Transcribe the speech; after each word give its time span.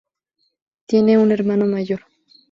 Tiene 0.87 1.19
un 1.19 1.31
hermano 1.31 1.67
mayor. 1.67 2.01